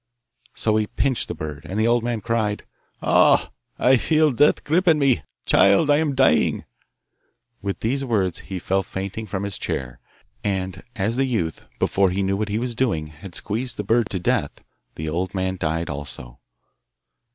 So 0.55 0.77
he 0.77 0.87
pinched 0.87 1.27
the 1.27 1.35
bird, 1.35 1.63
and 1.63 1.79
the 1.79 1.87
old 1.87 2.03
man 2.03 2.21
cried, 2.21 2.65
'Ah! 3.03 3.51
I 3.77 3.97
feel 3.97 4.31
death 4.31 4.63
gripping 4.63 4.97
me! 4.97 5.21
Child, 5.45 5.91
I 5.91 5.97
am 5.97 6.15
dying!' 6.15 6.65
With 7.61 7.81
these 7.81 8.03
words 8.03 8.39
he 8.39 8.57
fell 8.57 8.81
fainting 8.81 9.27
from 9.27 9.43
his 9.43 9.59
chair, 9.59 9.99
and 10.43 10.81
as 10.95 11.17
the 11.17 11.25
youth, 11.25 11.67
before 11.77 12.09
he 12.09 12.23
knew 12.23 12.35
what 12.35 12.49
he 12.49 12.57
was 12.57 12.73
doing, 12.73 13.07
had 13.21 13.35
squeezed 13.35 13.77
the 13.77 13.83
bird 13.83 14.09
to 14.09 14.17
death, 14.19 14.63
the 14.95 15.07
old 15.07 15.35
man 15.35 15.55
died 15.57 15.87
also. 15.87 16.39